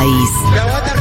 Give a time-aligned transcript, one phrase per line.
[0.00, 0.99] país.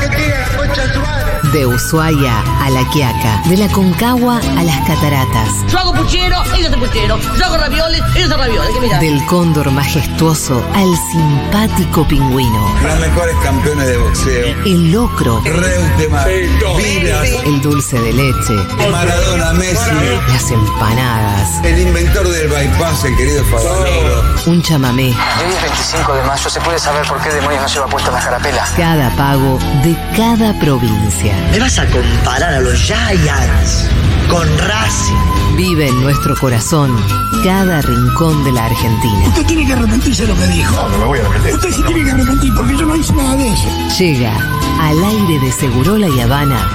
[1.53, 5.49] De Ushuaia a La Quiaca, de la Concagua a las Cataratas.
[5.68, 7.20] Yo hago puchero, ellos hacen puchero.
[7.38, 8.70] Yo hago ravioles, ellos hacen ravioles.
[8.74, 8.99] ¿Qué mirá?
[8.99, 12.76] Del cóndor majestuoso al simpático pingüino.
[12.83, 14.63] Los mejores campeones de boxeo.
[14.63, 18.54] El locro, Reutemann, el dulce de leche,
[18.91, 19.89] Maradona, Messi,
[20.27, 24.23] las empanadas, el inventor del bypass, el querido Favaloro.
[24.45, 25.07] un chamamé.
[25.07, 28.20] Hoy es 25 de mayo, ¿se puede saber por qué demonios no lleva puesta la
[28.20, 28.68] carapela?
[28.77, 31.36] Cada pago de cada provincia.
[31.52, 33.90] ¿Me vas a comparar a los Giants
[34.30, 35.58] con Racing?
[35.58, 36.96] Vive en nuestro corazón
[37.44, 39.28] cada rincón de la Argentina.
[39.28, 40.74] Usted tiene que arrepentirse de lo que dijo.
[40.76, 41.56] No, no me voy a arrepentir.
[41.56, 43.68] Usted se tiene que arrepentir porque yo no hice nada de eso.
[44.00, 44.34] Llega
[44.80, 46.70] al aire de Segurola y Habana.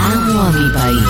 [0.00, 1.04] Amo a mi país.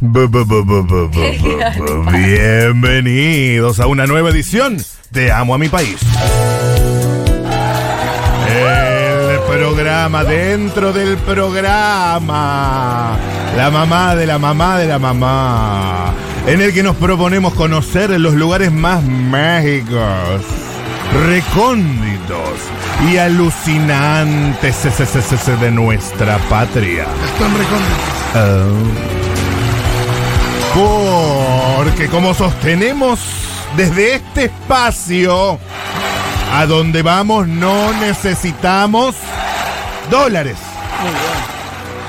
[2.12, 4.78] Bienvenidos a una nueva edición
[5.10, 5.96] de Amo a mi país.
[8.48, 13.16] El programa dentro del programa.
[13.56, 16.14] La mamá de la mamá de la mamá.
[16.46, 20.42] En el que nos proponemos conocer los lugares más mágicos,
[21.28, 22.58] recónditos
[23.10, 24.76] y alucinantes
[25.60, 27.06] de nuestra patria.
[27.32, 28.00] Están recónditos.
[31.76, 35.58] Porque como sostenemos desde este espacio,
[36.54, 39.14] a donde vamos no necesitamos
[40.10, 40.56] dólares.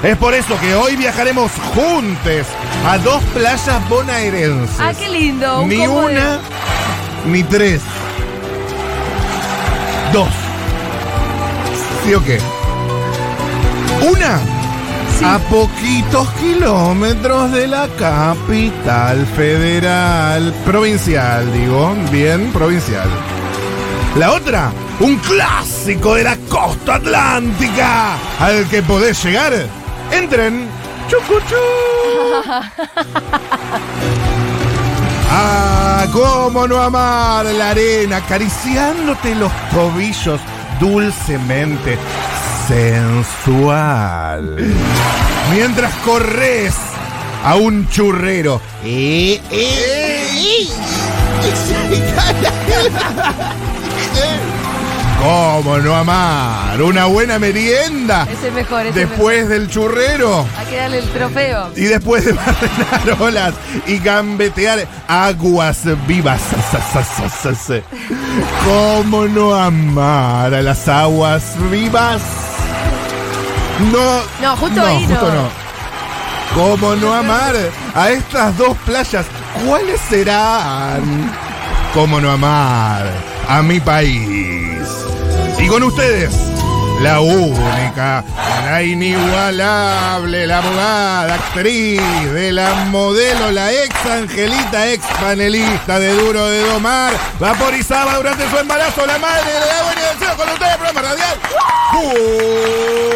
[0.04, 2.48] Es por eso que hoy viajaremos juntos
[2.89, 4.76] a dos playas bonaerenses.
[4.80, 5.62] Ah, qué lindo.
[5.62, 6.39] un Ni de- una,
[7.26, 7.82] ni tres.
[10.12, 10.30] Dos.
[12.04, 12.39] ¿Sí o qué?
[14.09, 14.39] Una.
[15.23, 20.52] A poquitos kilómetros de la capital federal.
[20.66, 21.94] Provincial, digo.
[22.11, 23.08] Bien, provincial.
[24.17, 28.16] La otra, un clásico de la costa atlántica.
[28.39, 29.53] Al que podés llegar.
[30.11, 30.67] Entren.
[31.08, 31.55] Chucuchú.
[35.33, 40.42] Ah, cómo no amar la arena, acariciándote los tobillos
[40.77, 41.98] dulcemente
[42.71, 44.55] sensual.
[45.54, 46.73] Mientras corres
[47.43, 48.61] a un churrero.
[48.86, 50.67] Eh, eh,
[55.21, 56.81] ¿Cómo no amar?
[56.81, 60.43] Una buena merienda Ese es mejor, ese es después del churrero.
[60.43, 60.60] mejor.
[60.60, 61.71] Hay que darle el trofeo.
[61.76, 63.54] Y después de barrenar olas
[63.86, 66.42] y gambetear aguas vivas.
[68.65, 72.21] ¿Cómo no amar a las aguas vivas?
[73.92, 74.21] No.
[74.42, 75.43] No, justo ahí justo no.
[75.43, 75.49] no.
[76.53, 77.55] ¿Cómo no amar
[77.95, 79.25] a estas dos playas?
[79.65, 81.31] ¿Cuáles serán?
[81.93, 83.09] ¿Cómo no amar
[83.47, 84.87] a mi país?
[85.59, 86.33] Y con ustedes,
[87.02, 88.23] la única,
[88.66, 92.02] la inigualable, la abogada, actriz
[92.34, 98.58] de la modelo, la ex Angelita, ex panelista de Duro de Domar, vaporizaba durante su
[98.58, 100.02] embarazo la madre de la buena
[100.38, 101.40] con ustedes, programa radial,
[101.92, 103.11] Julia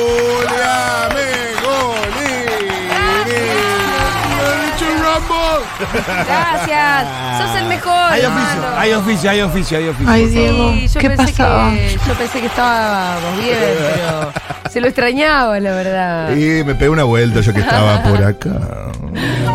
[6.25, 7.07] Gracias.
[7.39, 7.93] Sos el mejor.
[7.93, 8.43] Hay hermano.
[8.43, 10.11] oficio, hay oficio, hay oficio, hay oficio.
[10.11, 11.71] Ay, Diego, Sí, yo ¿qué pensé pasaba?
[11.71, 13.57] Que, yo pensé que estábamos bien,
[13.93, 14.31] pero
[14.69, 16.35] se lo extrañaba, la verdad.
[16.35, 18.91] Y me pegué una vuelta yo que estaba por acá.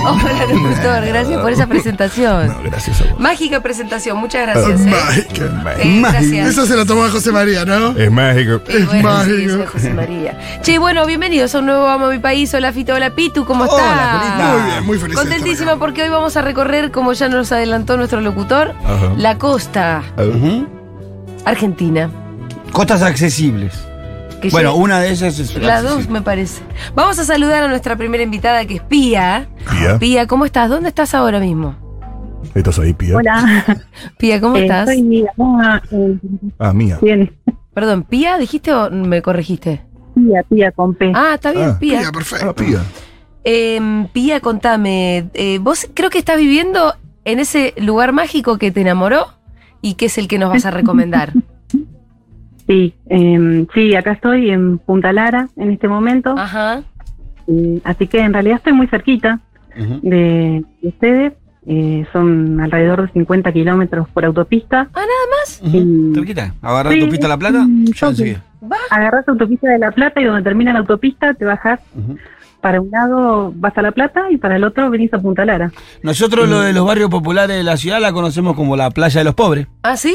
[0.03, 2.47] Hola, locutor, gracias por esa presentación.
[2.49, 3.21] No, gracias a vos.
[3.21, 4.81] Mágica presentación, muchas gracias.
[4.81, 4.91] ¿eh?
[4.91, 5.45] Mágica.
[5.79, 6.49] Eh, gracias.
[6.49, 7.91] Eso se lo tomó a José María, ¿no?
[7.99, 8.61] Es mágico.
[8.65, 9.51] Bueno, sí, mágico.
[9.51, 10.39] soy José María.
[10.63, 12.53] Che, bueno, bienvenidos a un nuevo Amo a mi país.
[12.55, 13.81] Hola Fito, hola Pitu, ¿cómo estás?
[13.81, 14.53] Hola.
[14.55, 15.17] Muy bien, muy feliz.
[15.17, 19.13] Contentísima porque hoy vamos a recorrer, como ya nos adelantó nuestro locutor, Ajá.
[19.17, 20.03] la costa
[21.45, 22.11] argentina.
[22.73, 23.90] Costas accesibles.
[24.41, 25.55] Que Bueno, una de ellas es.
[25.57, 26.63] Las dos me parece.
[26.95, 29.49] Vamos a saludar a nuestra primera invitada que es Pía.
[29.71, 29.99] Pía.
[29.99, 30.69] Pía, ¿cómo estás?
[30.69, 31.77] ¿Dónde estás ahora mismo?
[32.55, 33.17] ¿Estás ahí, Pía?
[33.17, 33.65] Hola,
[34.19, 34.87] Pía, ¿cómo eh, estás?
[34.89, 35.31] soy Mía.
[35.39, 36.19] Ah, eh,
[36.59, 36.99] Ah, mía.
[37.03, 37.33] bien,
[37.75, 39.83] Perdón, ¿Pía dijiste o me corregiste?
[40.15, 41.13] Pía, Pía con P.
[41.15, 42.01] Ah, está bien, Ah, Pía.
[42.01, 42.47] Pía, perfecto.
[42.51, 42.79] Ah, Pía.
[43.45, 46.95] Em, Pía, contame, eh, vos creo que estás viviendo
[47.25, 49.29] en ese lugar mágico que te enamoró
[49.83, 51.33] y que es el que nos vas a recomendar.
[52.71, 56.37] Sí, eh, sí, acá estoy en Punta Lara en este momento.
[56.39, 56.83] Ajá.
[57.49, 59.41] Eh, así que en realidad estoy muy cerquita
[60.03, 61.33] de, de ustedes.
[61.67, 64.89] Eh, son alrededor de 50 kilómetros por autopista.
[64.95, 65.61] Ah, nada más.
[65.63, 66.55] Y Cerquita.
[66.63, 67.67] Agarrar Sí, tu pista a la plata.
[67.69, 68.45] Ya yo enseguida.
[68.91, 71.81] agarrás autopista de La Plata y donde termina la autopista te bajas
[72.61, 75.73] para un lado vas a La Plata y para el otro venís a Punta Lara.
[76.05, 79.25] Nosotros lo de los barrios populares de la ciudad la conocemos como la playa de
[79.25, 79.67] los pobres.
[79.83, 80.15] ¿Ah, sí?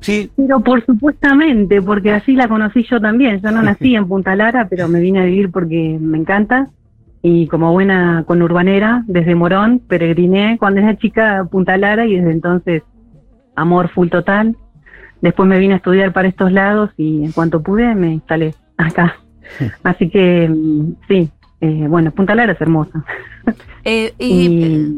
[0.00, 0.30] Sí.
[0.36, 3.40] Pero por supuestamente, porque así la conocí yo también.
[3.42, 6.68] Yo no nací en Punta Lara, pero me vine a vivir porque me encanta.
[7.22, 12.32] Y como buena conurbanera, desde Morón, peregriné cuando era chica a Punta Lara y desde
[12.32, 12.82] entonces
[13.54, 14.56] amor full total.
[15.20, 19.16] Después me vine a estudiar para estos lados y en cuanto pude me instalé acá.
[19.82, 21.28] Así que mm, sí,
[21.60, 23.04] eh, bueno, Punta Lara es hermosa.
[23.84, 24.88] Eh, y, Y- eh,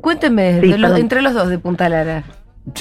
[0.00, 2.24] cuénteme, Sí, de los- entre los dos de Punta Lara.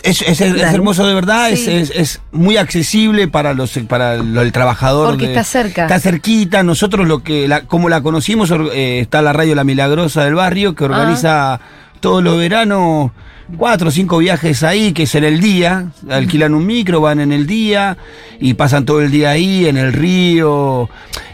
[0.03, 1.71] Es, es- hermoso de verdad, es- Sí.
[1.71, 5.09] es, es muy accesible para los para lo- el trabajador.
[5.11, 5.83] Porque de- está cerca.
[5.83, 10.23] Está cerquita, nosotros lo que la- como la conocimos, eh, está la radio La Milagrosa
[10.25, 11.59] del barrio que organiza
[11.99, 13.11] todos los veranos
[13.57, 17.31] cuatro o cinco viajes ahí, que es en el día, alquilan un micro, van en
[17.31, 17.95] el día
[18.39, 20.89] y pasan todo el día ahí, en el río.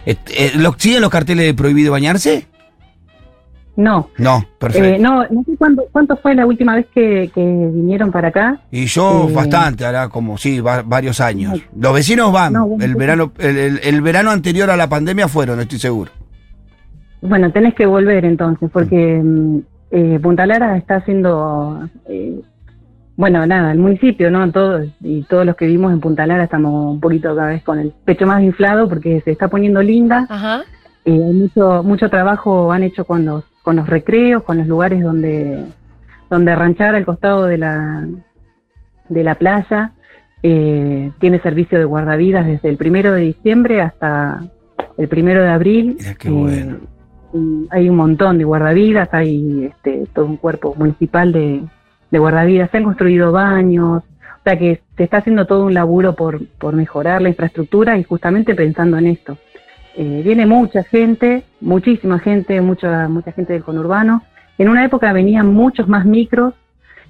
[0.06, 2.48] Eh, eh, ¿lo- ¿Siguen los carteles de prohibido bañarse?
[3.76, 4.86] No, No, perfecto.
[4.88, 8.60] eh, no, no sé cuándo, cuánto fue la última vez que, que vinieron para acá.
[8.70, 11.60] Y yo Eh, bastante, hará como, sí, va- varios años.
[11.80, 12.54] Los vecinos van.
[12.54, 16.12] No, el, verano, el, el- el verano anterior a la pandemia fueron, estoy seguro.
[17.22, 19.58] Bueno, tenés que volver entonces, porque mm,
[19.92, 22.42] eh, Punta Lara está haciendo, eh,
[23.16, 24.52] bueno, nada, el municipio, ¿no?
[24.52, 27.80] Todos, y todos los que vivimos en Punta Lara estamos un poquito cada vez con
[27.80, 30.26] el pecho más inflado porque se está poniendo linda.
[30.30, 30.62] Ajá.
[31.06, 35.02] Eh, hay mucho, mucho trabajo han hecho con los, con los recreos, con los lugares
[35.04, 35.64] donde,
[36.30, 38.08] donde ranchar al costado de la,
[39.10, 39.92] de la playa.
[40.44, 44.42] Eh, tiene servicio de guardavidas desde el primero de diciembre hasta
[44.98, 45.96] el primero de abril.
[46.00, 46.78] Mira qué Eh, bueno.
[47.70, 51.62] hay un montón de guardavidas, hay este, todo un cuerpo municipal de,
[52.10, 56.16] de guardavidas, se han construido baños, o sea que se está haciendo todo un laburo
[56.16, 59.38] por, por mejorar la infraestructura y justamente pensando en esto.
[59.96, 64.24] Eh, viene mucha gente, muchísima gente, mucha, mucha gente del conurbano.
[64.58, 66.54] En una época venían muchos más micros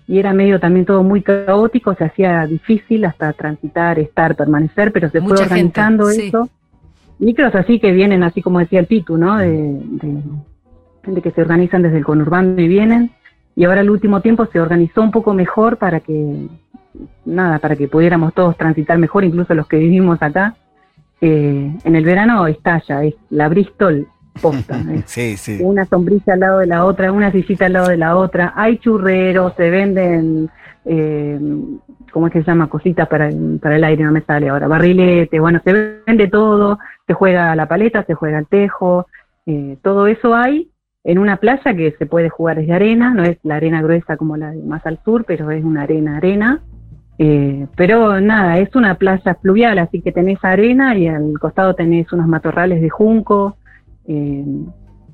[0.07, 5.09] y era medio también todo muy caótico, se hacía difícil hasta transitar, estar, permanecer, pero
[5.09, 6.27] se Mucha fue gente, organizando sí.
[6.27, 6.49] eso.
[7.19, 9.37] Micros así que vienen, así como decía el Pitu, ¿no?
[9.37, 10.21] De, de,
[11.05, 13.11] de que se organizan desde el conurbano y vienen.
[13.55, 16.47] Y ahora el último tiempo se organizó un poco mejor para que,
[17.25, 20.55] nada, para que pudiéramos todos transitar mejor, incluso los que vivimos acá.
[21.21, 24.07] Eh, en el verano estalla, es la Bristol
[24.41, 24.77] posta.
[24.93, 25.59] es Sí, sí.
[25.61, 28.77] una sombrilla al lado de la otra, una sillita al lado de la otra, hay
[28.79, 30.49] churreros, se venden,
[30.85, 31.39] eh,
[32.11, 32.67] ¿cómo es que se llama?
[32.69, 36.79] Cositas para, el- para el aire, no me sale ahora, barrilete, bueno, se vende todo,
[37.05, 39.05] se juega a la paleta, se juega al tejo,
[39.45, 40.69] eh, todo eso hay
[41.03, 44.37] en una playa que se puede jugar desde arena, no es la arena gruesa como
[44.37, 46.61] la de más al sur, pero es una arena, arena.
[47.23, 52.11] Eh, pero nada, es una playa fluvial, así que tenés arena y al costado tenés
[52.11, 53.57] unos matorrales de junco.
[54.07, 54.43] eh,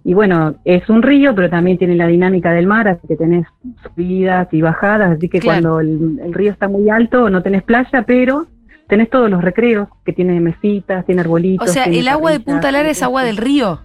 [0.06, 3.46] y bueno, es un río, pero también tiene la dinámica del mar, así que tenés
[3.84, 5.72] subidas y bajadas, así que Claro.
[5.74, 8.48] cuando el, el río está muy alto no tenés playa, pero
[8.88, 11.70] tenés todos los recreos, que tiene mesitas, tiene O arbolitos.
[11.72, 13.82] sea, tiene el agua de Punta Lara es agua del río.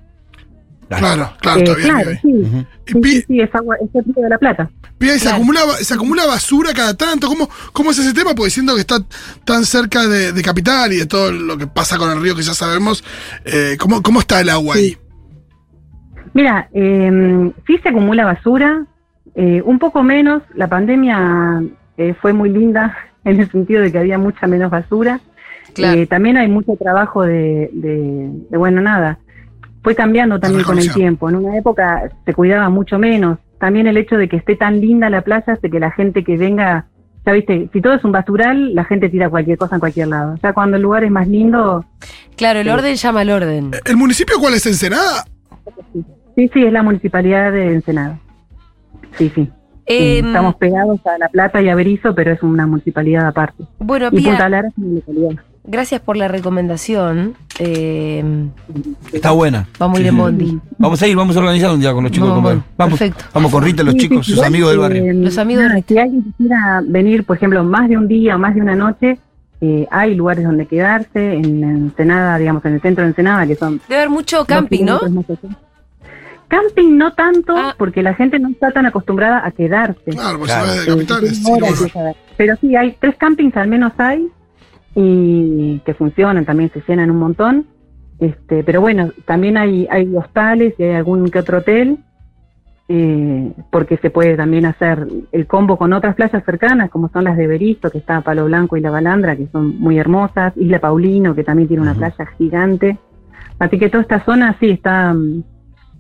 [0.89, 1.89] Claro, claro, Eh, bien.
[1.89, 4.71] claro, sí, Y sí, pi- sí, sí, es agua, es el río de la Plata.
[4.99, 7.29] Pía, ¿y se, acumula, se acumula basura cada tanto.
[7.29, 8.35] ¿Cómo, ¿Cómo es ese tema?
[8.35, 8.97] Porque siendo que está
[9.45, 12.43] tan cerca de, de Capital y de todo lo que pasa con el río que
[12.43, 13.03] ya sabemos,
[13.45, 14.97] eh, ¿cómo, ¿cómo está el agua ahí?
[16.35, 18.87] Mira, eh, sí se acumula basura,
[19.35, 20.43] eh, un poco menos.
[20.55, 21.63] La pandemia
[21.97, 25.21] eh, fue muy linda en el sentido de que había mucha menos basura.
[25.75, 25.99] Claro.
[26.01, 29.19] Eh, también hay mucho trabajo de, de, de, bueno, nada.
[29.83, 31.29] Fue cambiando también con el tiempo.
[31.29, 33.39] En una época se cuidaba mucho menos.
[33.59, 36.37] También el hecho de que esté tan linda la playa hace que la gente que
[36.37, 36.87] venga,
[37.27, 40.37] ya viste, si todo es un basural, la gente tira cualquier cosa en cualquier lado.
[40.43, 41.85] Ya cuando el lugar es más lindo,
[42.37, 43.71] Claro, el orden llama al orden.
[43.85, 44.67] ¿El municipio cuál es?
[44.67, 45.25] ¿Ensenada?
[46.37, 48.19] sí, sí, es la municipalidad de Ensenada.
[49.19, 49.49] Sí, sí.
[49.87, 53.65] Eh, Estamos pegados a La Plata y a Berizo, pero es una municipalidad aparte.
[53.79, 55.45] bueno, Y Punta Pía, Lara es una localidad.
[55.65, 57.35] Gracias por la recomendación.
[57.59, 58.25] Eh,
[59.13, 59.69] Está buena.
[59.79, 60.21] vamos a ir en sí.
[60.21, 60.59] bondi.
[60.79, 62.29] Vamos a ir, vamos a organizar un día con los chicos.
[62.29, 62.57] Vamos, de comer.
[62.65, 63.25] bueno, vamos, perfecto.
[63.33, 65.05] vamos con Rita, los Sí, chicos, sí, sus amigos del barrio.
[65.11, 68.39] eh, Los amigos de- Si alguien quisiera venir, por ejemplo, más de un día o
[68.39, 69.19] más de una noche,
[69.61, 73.81] eh, hay lugares donde quedarse, en Ensenada, digamos, en el centro de Ensenada, que son...
[73.89, 74.99] Debe haber mucho camping, ¿no?
[76.49, 77.75] Camping no tanto, Ah.
[77.79, 80.03] porque la gente no está tan acostumbrada a quedarse.
[80.11, 80.67] Claro, porque Claro.
[80.69, 81.37] se va de capitales.
[81.39, 81.93] sí.
[82.37, 84.27] Pero sí, hay tres campings al menos hay
[84.95, 87.67] y que funcionan, también se llenan un montón.
[88.19, 91.99] Este, pero bueno, también hay, hay hostales y hay algún que otro hotel,
[92.89, 97.37] eh, porque se puede también hacer el combo con otras playas cercanas, como son las
[97.37, 101.35] de Berizo, que está Palo Blanco y La Balandra, que son muy hermosas, Isla Paulino,
[101.35, 102.99] que también tiene una playa gigante.
[103.59, 105.43] Así que toda esta zona sí está, mm,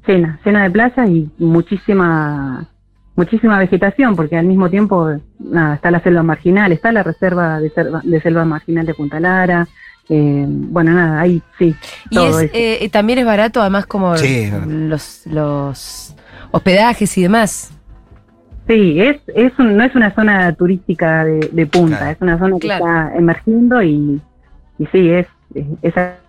[0.07, 2.69] llena, llena de playas y muchísima
[3.17, 7.71] muchísima vegetación, porque al mismo tiempo nada, está la selva marginal, está la reserva de
[7.71, 9.67] selva, de selva marginal de Punta Lara,
[10.09, 11.75] eh, bueno, nada, ahí sí.
[12.11, 16.17] Y todo es, eh, también es barato, además, como Sí, es los, los
[16.51, 17.71] hospedajes y demás.
[18.69, 22.13] Sí, es, es un- no es una zona turística de, de punta, Claro.
[22.13, 22.85] es una zona que Claro.
[22.87, 24.21] está emergiendo y,
[24.79, 26.22] y sí, es, es, esa- Ah,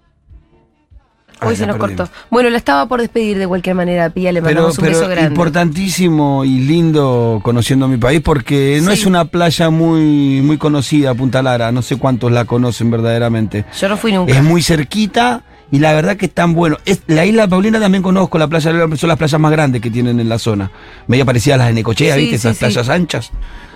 [1.50, 2.10] Hoy se nos perdimos.
[2.10, 2.28] cortó.
[2.30, 5.10] Bueno, la estaba por despedir de cualquier manera, Pía, le Pero, mandamos un pero beso
[5.10, 5.30] grande.
[5.30, 9.00] importantísimo y lindo conociendo mi país porque no Sí.
[9.02, 11.72] es una playa muy, muy conocida, Punta Lara.
[11.72, 13.66] No sé cuántos la conocen verdaderamente.
[13.80, 14.34] Yo no fui nunca.
[14.34, 16.78] Es muy cerquita y la verdad que es tan bueno.
[16.86, 20.20] Es, la isla Paulina también conozco, la playa son las playas más grandes que tienen
[20.20, 20.72] en la zona.
[21.08, 22.38] Media parecida a las de Necochea, Sí, ¿viste?
[22.38, 23.32] sí, Esas playas anchas.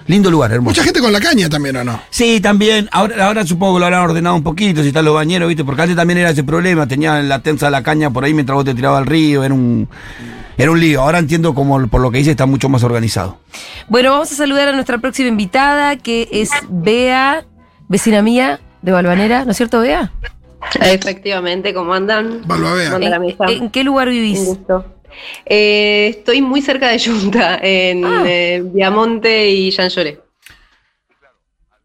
[0.07, 0.71] Lindo lugar, hermoso.
[0.71, 2.01] Mucha gente con la caña también, ¿o no?
[2.09, 2.87] Sí, también.
[2.91, 5.65] Ahora, ahora supongo que lo habrán ordenado un poquito, si están los bañeros, ¿viste?
[5.65, 6.87] Porque antes también era ese problema.
[6.87, 9.43] Tenía la tensa de la caña por ahí mientras vos te tirabas al río.
[9.43, 9.89] Era un,
[10.57, 11.01] era un lío.
[11.01, 13.39] Ahora entiendo como por lo que dice está mucho más organizado.
[13.89, 17.45] Bueno, vamos a saludar a nuestra próxima invitada, que es Bea,
[17.89, 20.11] vecina mía de Balvanera, ¿no es cierto, Bea?
[20.81, 22.41] Efectivamente, ¿cómo andan?
[22.45, 22.91] Balbavea.
[22.91, 23.45] ¿Cómo anda la mesa?
[23.49, 24.39] ¿En qué lugar vivís?
[24.39, 24.85] Un gusto.
[25.45, 28.23] Eh, estoy muy cerca de Junta, en Ah.
[28.27, 30.19] eh, Viamonte y Jean Lloré.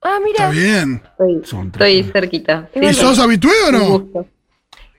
[0.04, 0.50] Ah, Está mira.
[0.50, 1.02] bien.
[1.04, 2.68] Estoy, Son estoy cerquita.
[2.74, 4.26] ¿Y ¿Y sos habitué o no?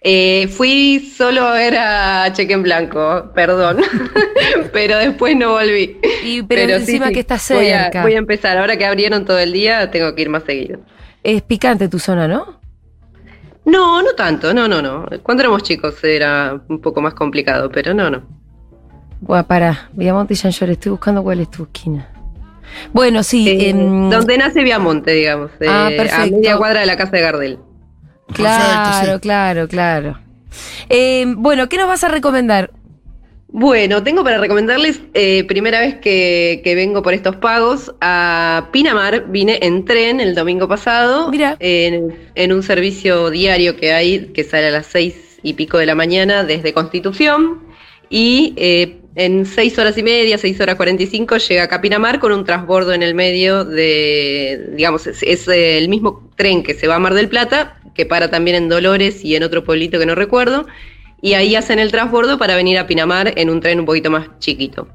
[0.05, 3.77] Eh, fui solo a ver a Cheque en Blanco, perdón,
[4.73, 5.97] pero después no volví.
[6.23, 8.01] Y, pero, encima sí, que está voy a- cerca.
[8.03, 10.79] Voy a, empezar, ahora que abrieron todo el día, tengo que ir más seguido.
[11.23, 12.59] Es picante tu zona, ¿no?
[13.65, 15.05] No, no tanto, no, no, no.
[15.21, 18.23] Cuando éramos chicos era un poco más complicado, pero no, no.
[19.21, 22.09] Buah, para, Viamonte y Jean estoy buscando cuál es tu esquina.
[22.91, 26.97] Bueno, sí, Eh, em, donde nace Viamonte, digamos, eh, Ah, a media cuadra de la
[26.97, 27.59] casa de Gardel.
[28.33, 29.19] claro, Perfecto, sí.
[29.21, 30.19] claro, claro.
[30.89, 32.71] Em, bueno, ¿qué nos vas a recomendar?
[33.55, 39.25] Bueno, tengo para recomendarles, eh, primera vez que, que vengo por estos pagos, a Pinamar.
[39.29, 41.55] Vine en tren el domingo pasado, Mira.
[41.59, 45.85] En, en un servicio diario que hay, que sale a las seis y pico de
[45.85, 47.61] la mañana desde Constitución,
[48.09, 51.81] y eh, en seis horas y media, seis horas cuarenta y cinco, llega acá a
[51.81, 56.73] Pinamar con un transbordo en el medio de, digamos, es, es el mismo tren que
[56.73, 59.99] se va a Mar del Plata, que para también en Dolores y en otro pueblito
[59.99, 60.65] que no recuerdo,
[61.23, 64.27] y ahí hacen el transbordo para venir a Pinamar en un tren un poquito más
[64.39, 64.89] chiquito.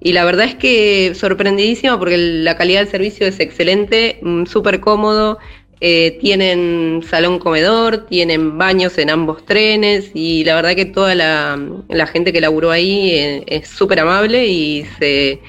[0.00, 4.80] Y la verdad es que sorprendidísimo porque la calidad del servicio es excelente, mm, súper
[4.80, 5.38] cómodo,
[5.80, 11.58] eh, tienen salón comedor, tienen baños en ambos trenes y la verdad que toda la,
[11.88, 15.40] la gente que laburó ahí eh, es súper amable y se,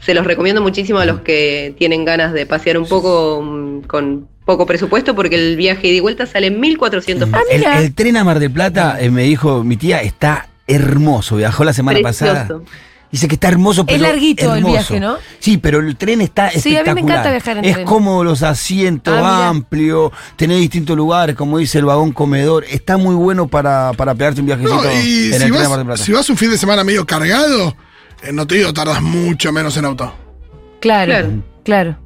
[0.00, 4.31] se los recomiendo muchísimo a los que tienen ganas de pasear un poco mm, con
[4.44, 7.38] poco presupuesto porque el viaje ida y vuelta sale en 1.400 pesos.
[7.50, 7.78] el, mira.
[7.80, 11.36] el tren a Mar del Plata, eh, me dijo mi tía, está hermoso.
[11.36, 12.46] Viajó la semana pasada.
[12.46, 12.64] Precioso.
[13.10, 13.96] Dice que está hermoso, pero.
[13.96, 15.16] Es larguito el viaje, ¿no?
[15.38, 17.10] Sí, pero el tren está Sí, a mí me espectacular.
[17.18, 17.86] encanta viajar en es tren.
[17.86, 22.64] cómodo los asientos, Ah, amplio, tenés distintos lugares, como dice el vagón comedor.
[22.70, 25.58] Está muy bueno para, para pegarte un viajecito No, y en si el tren a
[25.58, 26.02] Mar vas, del Plata.
[26.02, 27.76] si vas un fin de semana medio cargado,
[28.22, 30.14] eh, no te digo, tardas mucho menos en auto.
[30.80, 31.42] Claro, claro.
[31.64, 31.98] Claro.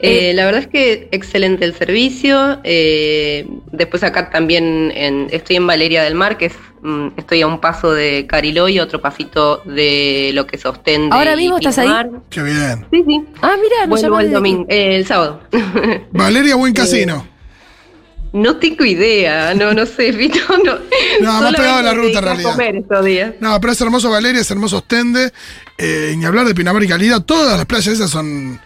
[0.00, 2.60] Eh, la verdad es que excelente el servicio.
[2.64, 6.52] eh, después acá también en- estoy en Valeria del Mar, que es,
[6.82, 11.08] mm, estoy a un paso de Cariloy, otro pasito de lo que es Ostende.
[11.16, 11.88] ¿Ahora y mismo estás ahí?
[12.30, 12.86] Qué bien.
[12.92, 13.24] Sí, sí.
[13.42, 15.40] Ah, mira, nos Vuelvo el domingo, eh, el sábado.
[16.12, 17.26] Valeria, buen casino.
[18.32, 20.74] no tengo idea, no, no sé, Fito, no.
[21.20, 22.50] No, más pegado a la ruta, en realidad.
[22.52, 23.32] A comer estos días.
[23.40, 25.32] No, pero es hermoso Valeria, es hermoso Ostende.
[25.76, 28.60] Eh, ni hablar de Pinamar y Calida, todas las playas esas son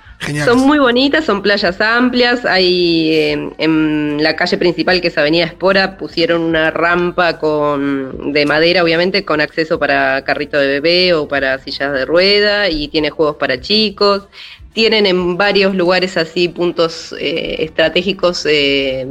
[0.45, 2.45] Son muy bonitas, son playas amplias.
[2.45, 8.47] Hay eh, en la calle principal, que es Avenida Espora, pusieron una rampa con de
[8.47, 13.11] madera, obviamente, con acceso para carrito de bebé o para sillas de rueda y tiene
[13.11, 14.29] juegos para chicos.
[14.73, 18.47] Tienen en varios lugares así puntos eh, estratégicos.
[18.47, 19.07] eh,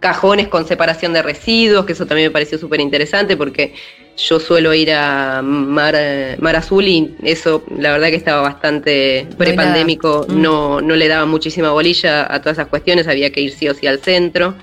[0.00, 3.74] cajones con separación de residuos, que eso también me pareció súper interesante porque
[4.18, 5.94] yo suelo ir a Mar,
[6.40, 10.26] Mar Azul y eso la verdad que estaba bastante prepandémico.
[10.28, 10.42] Mm.
[10.42, 13.74] no, no le daba muchísima bolilla a todas esas cuestiones, había que ir sí o
[13.74, 14.54] sí al centro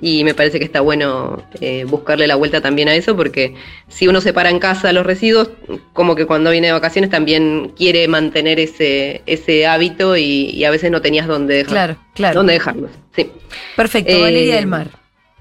[0.00, 3.54] y me parece que está bueno eh, buscarle la vuelta también a eso porque
[3.88, 5.50] si uno separa en casa los residuos,
[5.92, 10.70] como que cuando viene de vacaciones también quiere mantener ese, ese hábito y, y a
[10.70, 12.34] veces no tenías dónde dejar, Claro, claro.
[12.36, 12.90] dónde dejarlos.
[13.14, 13.30] Sí.
[13.76, 14.88] Perfecto, Eh, Valeria del Mar.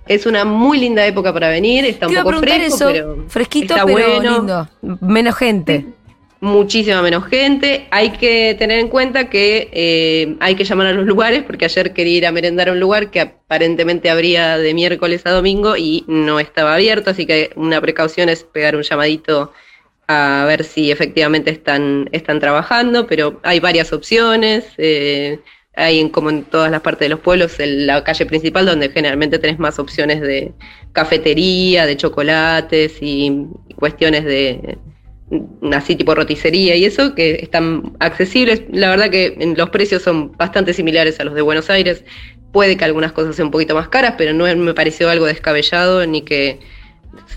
[0.07, 3.75] Es una muy linda época para venir, está Te un poco fresco, eso, pero fresquito
[3.75, 4.31] está pero bueno.
[4.37, 4.69] lindo,
[5.01, 5.85] menos gente.
[6.41, 7.87] muchísima menos gente.
[7.91, 11.93] Hay que tener en cuenta que eh, hay que llamar a los lugares, porque ayer
[11.93, 16.03] quería ir a merendar a un lugar que aparentemente abría de miércoles a domingo y
[16.07, 19.53] no estaba abierto, así que una precaución es pegar un llamadito
[20.07, 24.65] a ver si efectivamente están, están trabajando, pero hay varias opciones.
[24.77, 25.39] eh,
[25.75, 28.89] hay en, como en todas las partes de los pueblos en la calle principal donde
[28.89, 30.53] generalmente tenés más opciones de
[30.91, 33.47] cafetería, de chocolates y
[33.77, 34.77] cuestiones de
[35.29, 38.63] mm, así tipo roticería y eso que están accesibles.
[38.71, 42.03] La verdad que los precios son bastante similares a los de Buenos Aires.
[42.51, 46.05] Puede que algunas cosas sean un poquito más caras, pero no me pareció algo descabellado
[46.05, 46.59] ni que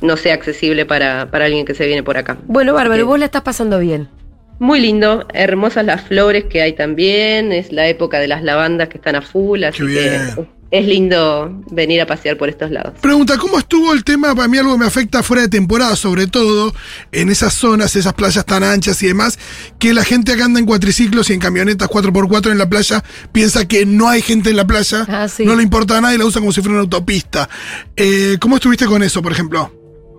[0.03, 2.37] no sea accesible para, para alguien que se viene por acá.
[2.47, 4.09] Bueno, Bárbaro, vos la estás pasando bien.
[4.58, 8.99] Muy lindo, hermosas las flores que hay también, es la época de las lavandas que
[8.99, 12.94] están a full, así Qué que es lindo venir a pasear por estos lados.
[13.00, 14.34] Pregunta, ¿cómo estuvo el tema?
[14.34, 16.75] Para mí algo me afecta fuera de temporada, sobre todo
[17.12, 19.38] en esas zonas, esas playas tan anchas y demás,
[19.78, 23.68] que la gente que anda en cuatriciclos y en camionetas 4x4 en la playa piensa
[23.68, 25.44] que no hay gente en la playa, Ah, sí.
[25.44, 27.49] no le importa a nadie, la usa como si fuera una autopista.
[27.96, 29.73] Eh, ¿Cómo estuviste con eso, por ejemplo?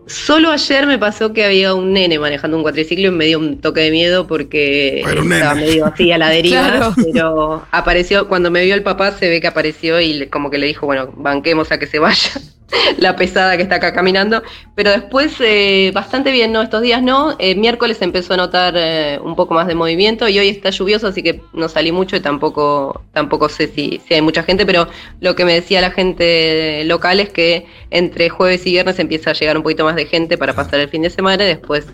[0.07, 3.59] Solo ayer me pasó que había un nene manejando un cuatriciclo y me dio un
[3.59, 6.93] toque de miedo porque estaba medio así a la deriva, Claro.
[7.11, 10.59] pero apareció, cuando me vio el papá se ve que apareció y le- como que
[10.59, 12.31] le dijo, bueno, banquemos a que se vaya
[12.97, 14.41] la pesada que está acá caminando,
[14.75, 16.61] pero después eh, bastante bien, ¿no?
[16.61, 20.39] Estos días no, Eh, miércoles empezó a notar eh, un poco más de movimiento y
[20.39, 24.21] hoy está lluvioso, así que no salí mucho y tampoco, tampoco sé si, si hay
[24.21, 24.87] mucha gente, pero
[25.19, 29.33] lo que me decía la gente local es que entre jueves y viernes empieza a
[29.33, 31.87] llegar un poquito más de gente para pasar el fin de semana y después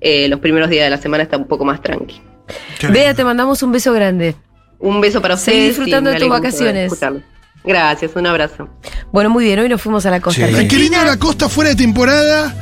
[0.00, 2.20] eh, los primeros días de la semana está un poco más tranqui.
[2.90, 4.34] Bea, te mandamos un beso grande.
[4.78, 5.76] Un beso para Seguí ustedes.
[5.76, 6.92] disfrutando de tus vacaciones.
[7.66, 8.68] Gracias, un abrazo.
[9.12, 10.46] Bueno, muy bien, hoy nos fuimos a la costa.
[10.46, 10.54] Sí.
[10.54, 12.54] Ay, qué lindo la costa fuera de temporada.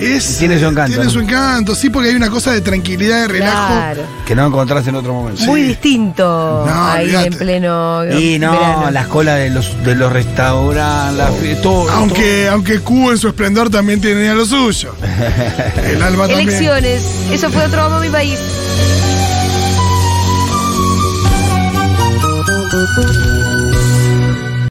[0.00, 0.96] Es, tiene su encanto.
[0.96, 3.74] Tiene su encanto, sí, porque hay una cosa de tranquilidad, de relajo.
[3.74, 4.02] Claro.
[4.26, 5.44] Que no encontrás en otro momento.
[5.44, 6.64] Muy distinto.
[6.66, 8.04] No, ahí en pleno.
[8.18, 8.90] Y no, verano.
[8.90, 11.62] las colas de los, de los restaurantes, oh.
[11.62, 11.90] todo.
[11.90, 14.94] Aunque, aunque Cuba en su esplendor también tenía lo suyo.
[15.84, 17.02] El alma Elecciones.
[17.30, 18.38] Eso fue otro amo mi país.